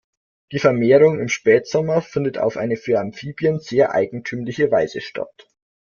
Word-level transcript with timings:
Die 0.51 0.57
Vermehrung 0.57 1.19
im 1.19 1.27
Spätsommer 1.29 2.01
findet 2.01 2.39
auf 2.39 2.57
eine 2.57 2.75
für 2.75 2.99
Amphibien 2.99 3.59
sehr 3.59 3.91
eigentümliche 3.91 4.71
Weise 4.71 4.99
statt. 4.99 5.47